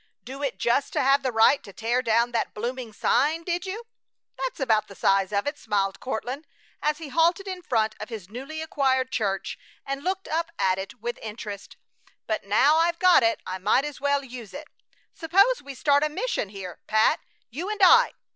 Do 0.23 0.41
it 0.41 0.57
just 0.57 0.93
to 0.93 1.01
have 1.03 1.21
the 1.21 1.31
right 1.31 1.61
to 1.61 1.71
tear 1.71 2.01
down 2.01 2.31
that 2.31 2.55
blooming 2.55 2.91
sign, 2.91 3.43
did 3.43 3.67
you?" 3.67 3.83
"That's 4.35 4.59
about 4.59 4.87
the 4.87 4.95
size 4.95 5.31
of 5.31 5.45
it," 5.45 5.59
smiled 5.59 5.99
Courtland 5.99 6.47
as 6.81 6.97
he 6.97 7.09
halted 7.09 7.47
in 7.47 7.61
front 7.61 7.93
of 7.99 8.09
his 8.09 8.27
newly 8.27 8.63
acquired 8.63 9.11
church 9.11 9.59
and 9.85 10.03
looked 10.03 10.27
up 10.27 10.49
at 10.57 10.79
it 10.79 10.95
with 11.01 11.19
interest. 11.19 11.77
"But 12.25 12.43
now 12.45 12.77
I've 12.77 12.97
got 12.97 13.21
it 13.21 13.41
I 13.45 13.59
might 13.59 13.85
as 13.85 14.01
well 14.01 14.25
use 14.25 14.55
it. 14.55 14.69
Suppose 15.13 15.61
we 15.61 15.75
start 15.75 16.01
a 16.03 16.09
mission 16.09 16.49
here, 16.49 16.79
Pat, 16.87 17.19
you 17.51 17.69
and 17.69 17.81
I? 17.83 18.13